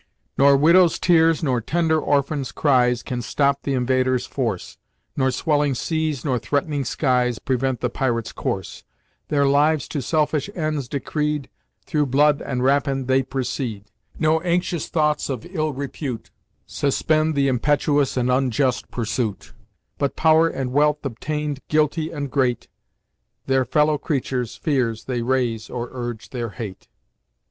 "Nor 0.35 0.57
widows' 0.57 0.97
tears, 0.97 1.43
nor 1.43 1.61
tender 1.61 1.99
orphans' 1.99 2.51
cries 2.51 3.03
Can 3.03 3.21
stop 3.21 3.61
th' 3.61 3.67
invader's 3.67 4.25
force; 4.25 4.79
Nor 5.15 5.29
swelling 5.29 5.75
seas, 5.75 6.25
nor 6.25 6.39
threatening 6.39 6.83
skies, 6.85 7.37
Prevent 7.37 7.81
the 7.81 7.89
pirate's 7.91 8.31
course: 8.31 8.83
Their 9.27 9.45
lives 9.45 9.87
to 9.89 10.01
selfish 10.01 10.49
ends 10.55 10.87
decreed 10.87 11.51
Through 11.85 12.07
blood 12.07 12.41
and 12.41 12.63
rapine 12.63 13.05
they 13.05 13.21
proceed; 13.21 13.91
No 14.17 14.39
anxious 14.41 14.87
thoughts 14.87 15.29
of 15.29 15.45
ill 15.45 15.71
repute, 15.71 16.31
Suspend 16.65 17.35
the 17.35 17.47
impetuous 17.47 18.17
and 18.17 18.31
unjust 18.31 18.89
pursuit; 18.89 19.53
But 19.99 20.15
power 20.15 20.47
and 20.49 20.71
wealth 20.73 21.05
obtain'd, 21.05 21.59
guilty 21.67 22.09
and 22.09 22.31
great, 22.31 22.67
Their 23.45 23.65
fellow 23.65 23.99
creatures' 23.99 24.55
fears 24.55 25.03
they 25.03 25.21
raise, 25.21 25.69
or 25.69 25.89
urge 25.91 26.31
their 26.31 26.49
hate." 26.49 26.87